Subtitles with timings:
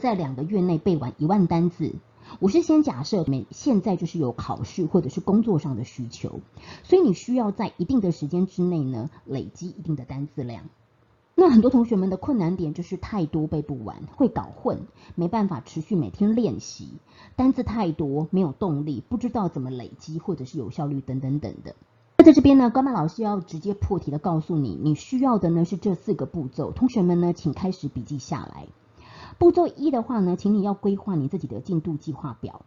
[0.00, 1.94] 在两个月内背完一万单字。
[2.40, 6.40] 我是先假设每现在就是有考试或者是工作上的需求，
[6.82, 10.64] 所以你需要在一定的时间之内呢累积一定的单字量。
[11.36, 14.80] 那很多同学们的困难点就是太多背不完，会搞混，
[15.14, 16.88] 没办法持续每天练习，
[17.36, 21.76] 单字太多没有动力，不知道怎么累积或者是有效率等等等的。
[22.18, 28.66] 那在这边呢，高曼老师要直接破题的告诉你，你需要的呢是这四个步骤，同学们呢请开始笔记下来。
[29.38, 32.62] 步骤一的话呢，请你要规划你自己的进度计划表。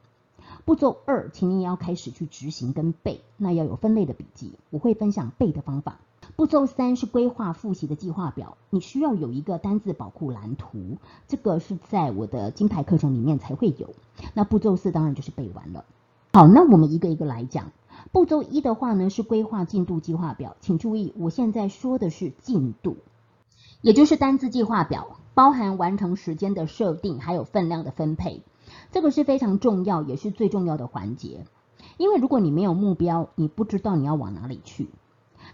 [0.66, 6.00] 步骤二，请你也要开始去执行跟背，那要有分类的笔记，我会分享背的方法。
[6.36, 13.94] 步骤三是规划复习的计划表，你需要有一个单字宝库蓝图，这个是在我的金牌课程里面才会有。
[14.34, 15.86] 那步骤四当然就是背完了。
[16.34, 17.72] 好，那我们一个一个来讲。
[18.12, 22.98] 步骤一的话呢是规划进度计划表，请注意，我现在说的是进度，
[23.82, 25.18] 也就是单字计划表。
[25.38, 28.42] 包含完成时间的设定，还有分量的分配，
[28.92, 31.46] 这个是非常重要，也是最重要的环节。
[31.98, 34.90] 因为如果你没有目标，你不知道你要往哪里去。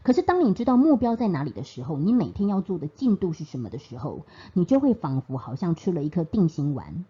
[0.02, 4.22] 可是当你知道目标在哪里的时候，你每天要做的进度是什么的时候，
[4.54, 7.04] 你就会仿佛好像吃了一颗定心丸，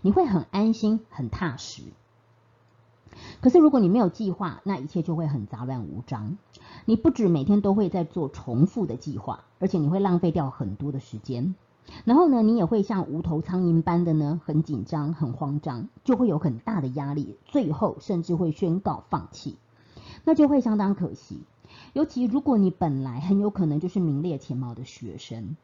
[0.00, 1.82] 你会很安心、很踏实。
[3.40, 6.38] 可是如果你没有计划，那一切就会很杂乱无章。
[6.84, 11.56] 你不止每天都会在做重复的计划，而且你会浪费掉很多的时间。
[12.04, 19.56] 然后呢，你也会像无头苍蝇般的呢，很紧张、很慌张，就会有很大的压力，最后甚至会宣告放弃，
[20.24, 21.40] 那就会相当可惜。
[21.92, 25.56] 尤其如果你本来很有可能就是名列前茅的学生，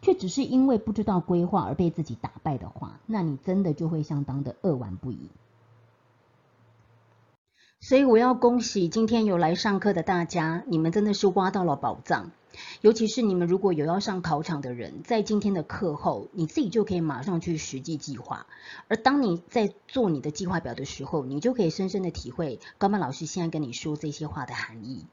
[0.00, 5.28] 却只是因为不知道规划而被自己打败的话，那你真的就会相当的扼腕不已。
[7.80, 12.30] 所以我要恭喜今天有来上课的大家，你们真的是挖到了宝藏。
[12.80, 18.46] 尤其是你们如果有要上考场的人，在今天的课后，你自己就可以马上去实际计划。
[18.88, 25.06] 而当你在做你的计划表的时候，你就可以深深的体会高曼老师现在跟你说这些话的含义。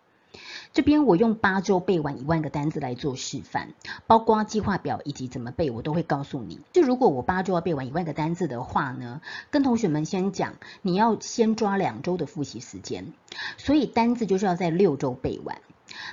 [0.72, 3.74] 这边我用八周背完一万个单字来做示范，
[4.08, 6.62] 包括计划表以及怎么背，我都会告诉你。
[6.72, 13.12] 就如果我八周要背完一万个单字的话呢，跟同学们先讲，你要先抓两周的复习时间，
[13.58, 15.62] 所以单字就是要在六周背完。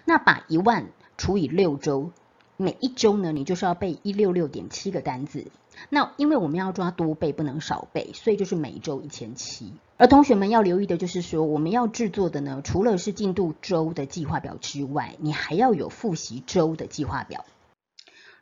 [0.05, 0.87] 那把一万。
[1.19, 2.13] 除以六周，
[2.57, 5.49] 每一周呢，你就是要背一六六点七个单字。
[5.91, 9.75] 那因为我们要抓多背，不能少背，所以就是每周一千七。
[9.97, 17.45] 而同学们要留意的就是说，我们要制作的呢，除了是进度周的计划表之外，你还要有复习周的计划表。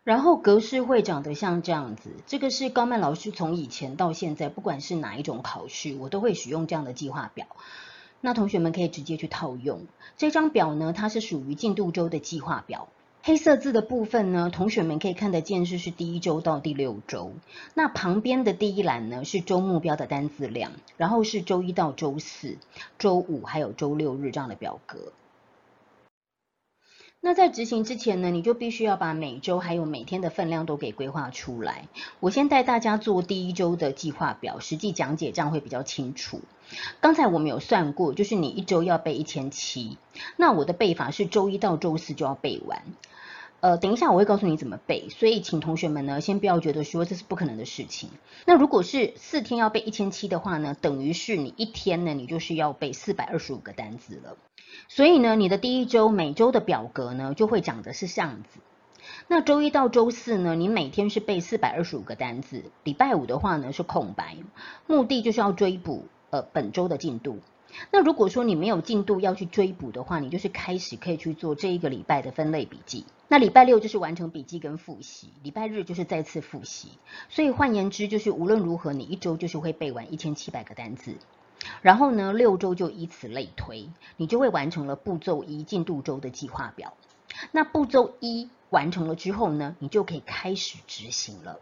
[0.04, 7.46] 然后格式会长得像这样子，这个是高曼老师从以前到现在，不管是哪一种考试，我都会使用这样的计划表。
[8.26, 9.82] 那同学们可以直接去套用
[10.18, 12.88] 这张表呢，它是属于进度周的计划表。
[13.22, 17.30] 黑色字的部分呢，同学们可以看得见是是第一周到第六周。
[17.74, 22.56] 那旁边的第一栏呢是周目标的单字量，然后是周一到周四、
[22.98, 25.12] 周五还有周六日这样的表格。
[27.26, 31.88] 那在执行之前呢，你就必须要把每周还有每天的分量都给规划出来。
[32.20, 36.40] 我先带大家做第一周的计划表，实际讲解这样会比较清楚。
[37.00, 39.98] 刚才我们有算过，就是你一周要背一千七，
[40.36, 42.82] 那我的背法是周一到周四就要背完。
[43.66, 48.10] 呃，等一下我会告诉你怎么背，所以请同学们呢先不要觉得说这是不可能的事情。
[48.44, 54.36] 那如果是四天要背一千七的话呢，等于是你一天呢你就是要背四百二十五个单字了。
[54.86, 58.60] 所以呢，你的第一周每周的表格呢就会讲的是这样子。
[59.26, 64.36] 那周一到周四呢，你每天是背四百二十五个单字，礼拜五的话呢是空白，
[64.86, 67.40] 目的就是要追补呃本周的进度。
[67.90, 73.04] 那如果说你没有进度要去追补的话，你就是开始可以去做这一个礼拜的分类笔记。
[73.28, 76.90] 那礼拜六就是完成笔记跟复习，礼拜日就是再次复习。
[77.28, 81.16] 所以换言之，就是无论如何，你一周就是会背完一千七百个单字。
[81.82, 86.94] 然后呢，六周就以此类推，你就会完成了步骤一进度周的计划表。
[87.50, 91.58] 那步骤一完成了之后呢，你就可以开始执行了。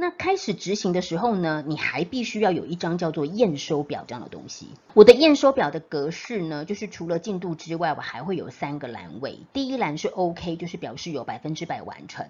[0.00, 4.68] 那开始执行的时候呢，你还必须要有一张叫做验收表这样的东西。
[4.94, 9.40] 我的验收表的格式呢，就是除了进度之外，我还会有三个栏位。
[9.52, 12.28] 第一栏是 OK，就是表示有百分之百完成。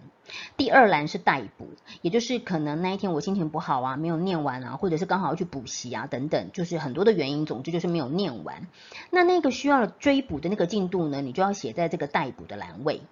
[0.57, 1.69] 第二栏是待补，
[2.01, 8.67] 也就是可能那一天我心情不好啊，没有念完啊，或者是刚好要去补习啊等等，就是很多的原因，总之就是没有念完。
[9.11, 13.03] 那那个需要追补的那个进度呢，你就要写在这个待补的栏位。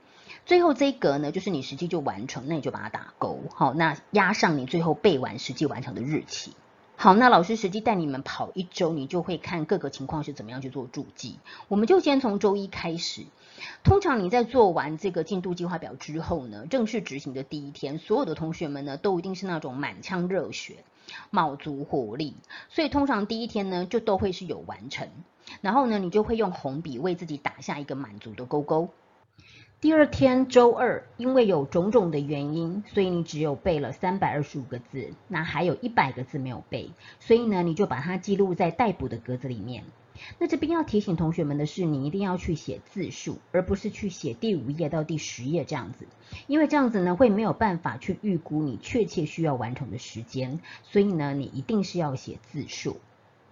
[0.46, 6.52] 最后这一格呢，就是你实际就完成，那你就把它打勾，好，那压上你最后背完实际完成的日期。
[6.94, 11.40] 好，那老师实际带你们跑一周，你就会看各个情况是怎么样去做注记。
[11.66, 13.24] 我们就先从周一开始。
[13.82, 20.84] 通常你在做完这个进度计划表之后呢，正式执行的第一天，所有的同学们呢都一定是那种满腔热血、
[21.30, 22.36] 卯足火力，
[22.70, 25.08] 所以通常第一天呢就都会是有完成。
[25.60, 28.90] 然后呢，你就会用红笔为自己打下一个满足的勾勾。
[29.78, 39.84] 第二天周二，因为有种种的原因，所以你只有背了三百二十五个字，那还有一百个字没有背，所以呢，你就把它记录在待补的格子里面。
[40.38, 46.06] 那这边要提醒同学们的是，你一定要去写字数，而不是去写第五页到第十页这样子，
[46.46, 52.96] 因为这样子呢会没有办法去预估你确切需要完成的时间，所以呢，你一定是要写字数。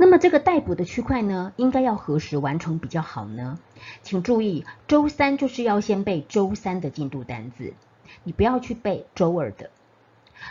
[0.04, 3.58] 那么这个待补的区块呢，应该要何时完成比较好呢？
[4.02, 7.72] 请注意，周三就是要先背周三的进度单子，
[8.22, 9.70] 你不要去背周二的。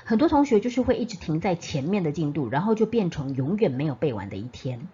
[0.05, 4.87] 很多同学就是会一直停在前面的进度，然后就变成永远没有背完的一天。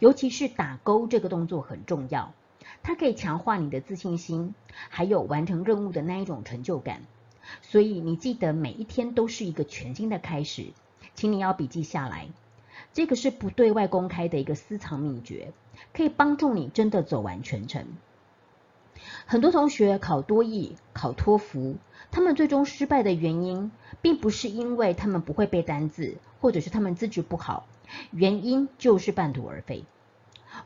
[0.00, 2.34] 尤其是打勾这个动作很重要，
[2.82, 4.54] 它可以强化你的自信心，
[4.90, 7.00] 还有完成任务的那一种成就感。
[7.62, 10.74] 所以你记得每一天都是一个全新的开始，
[11.14, 12.28] 请你要笔记下来。
[12.94, 15.52] 这个是不对外公开的一个私藏秘诀，
[15.92, 17.86] 可以帮助你真的走完全程。
[19.26, 21.76] 很多同学考多译、考托福，
[22.12, 27.66] 他们最终失败的原因，并不是因为他们不会背单字，或者是他们资质不好，
[28.12, 29.84] 原因就是半途而废。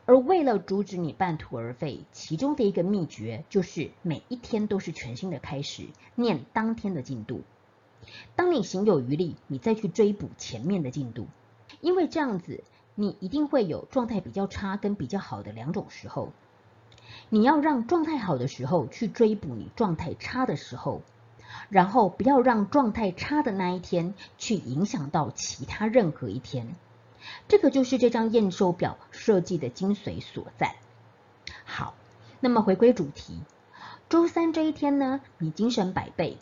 [0.05, 7.41] 而为了阻止你半途而废，其中的一个秘诀就是每一天都是全新的开始，念当天的进度。
[8.37, 11.27] 当你行有余力，你再去追补前面的进度。
[11.81, 12.65] 因为这样子，
[12.95, 16.33] 你一定会有状态比较差跟比较好的两种时候。
[17.31, 21.03] 你要让状态好的时候去追捕你状态差的时候，
[21.69, 26.75] 然后不要让状态差的那一天去影响到其他任何一天。
[27.49, 30.77] 这个就是这张验收表设计的精髓所在。
[31.65, 31.95] 好，
[32.41, 33.41] 那么回归主题，
[34.09, 36.39] 周三这一天呢，你精神百倍，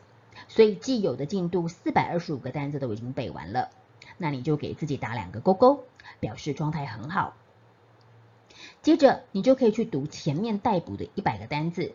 [0.48, 3.70] 所以既有的进度四百二十五个单子都已经背完了。
[4.18, 5.84] 那你就给自己打两个勾勾，
[6.20, 7.34] 表示状态很好。
[8.82, 11.94] 接着你就可以去读前面待补的一百个单字，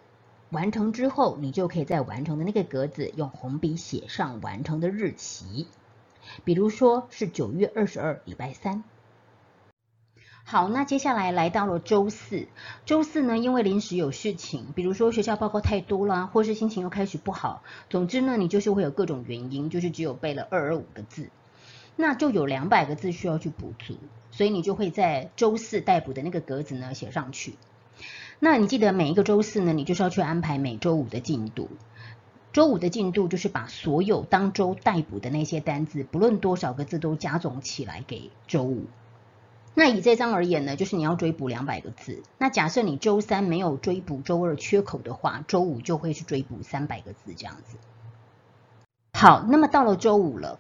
[0.49, 5.67] 完成之后，你就可以在完成的那个格子用红笔写上完成的日期，
[6.43, 8.83] 比如说是九月二十二，礼拜三。
[10.43, 12.47] 好，那接下来来到了周四，
[12.85, 21.29] 周四呢，因为临时有事情，比如说学校报告太多啦，或是心情又开始不好，总之呢，你就是会有各种原因，就是只有背了二二五个字。
[21.95, 23.97] 那就有两百个字需要去补足，
[24.31, 27.55] 所以你就会在周四待补的那个格子呢写上去。
[28.39, 31.69] 那你记得每一个周四呢，你就是要去安排每周五的进度。
[32.53, 38.87] 周五的进度就是把所有当周待补的那些单字，不论多少个字都加总起来给周五。
[39.73, 42.23] 那以这张而言呢，就是你要追补两百个字。
[42.37, 47.77] 那假设你周三没有追补周二缺口的话，周五就会去追补三百个字这样子。
[49.13, 50.59] 好，那么到了周五了。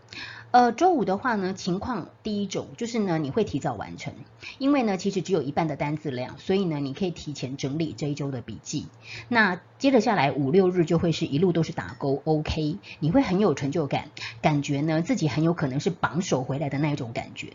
[0.51, 4.13] 呃，周五的话呢，情况第一种就是呢，你会提早完成，
[4.57, 8.87] 因为呢，其实只有一半的单字量，所以呢，你可以提前整理这一周的笔记。
[9.29, 14.09] 那接着下来五六日就会是一路都是打勾，OK，你会很有成就感，
[14.41, 17.53] 感觉呢自己很有可能是榜首回来的那一种感觉。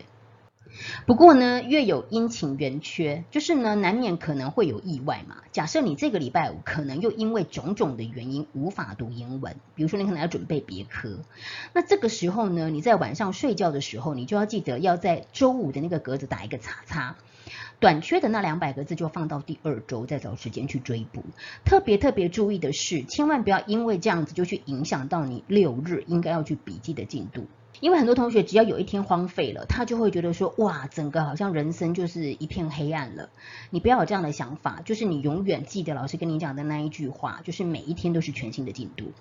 [1.05, 5.37] 不过呢，月有阴晴圆缺，就是呢，难免可能会有意外嘛。
[5.51, 11.19] 假设你这个礼拜五可能又因为种种的原因无法读英文，比如说你可能要准备别科，
[11.73, 17.15] 那这个时候呢，你在晚上睡觉的时候，你就要记得要在周五的那个格子打一个叉叉，
[17.79, 21.23] 短缺的那两百个字就放到第二周再找时间去追补。
[21.65, 27.45] 特别特别注意的是，千万不要因为这样子就去影响到你六日应该要去笔记的进度。
[27.79, 33.29] 因为很多同学只要有一天荒废了，他就会觉得说，哇，整个好像人生就是一片黑暗了。
[33.69, 39.11] 你不要有这样的想法，就是你永远记得老师跟你讲的那一句话，就是每一天都是全新的进度。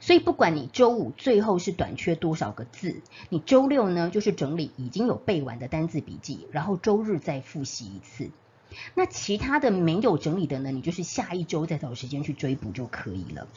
[0.00, 8.30] 所以不管你周五最后是短缺多少个字，你周六呢就是整理已经有背完的单字笔记，然后周日再复习一次。
[8.94, 13.48] 那其他的没有整理的呢，你就是下一周再找时间去追补就可以了。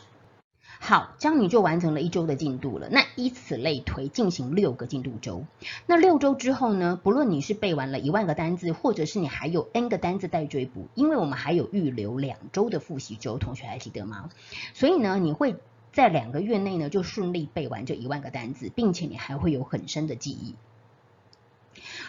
[0.79, 2.89] 好，这样你就完成了一周的进度了。
[2.89, 5.45] 那以此类推，进行六个进度周。
[5.85, 6.99] 那六周之后呢？
[7.01, 14.29] 不论你是背完了一万个单字，或者是你还有 N 个单字待追补，因为我们还有预留两周的复习周，同学还记得吗？
[14.73, 15.55] 所以呢，你会
[15.93, 20.55] 在两个月内呢就顺利背完这一万个单字，并且你还会有很深的记忆。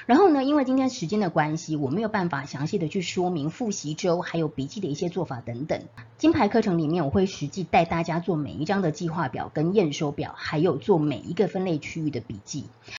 [0.06, 5.80] 然后呢，因为今天时间的关系，我没有办法详细的去说明复习周还有笔记的一些做法等等。
[6.18, 12.64] 金牌课程里面，我会实际带大家做每一张的计划表跟验收表，还有做每一个分类区域的笔记。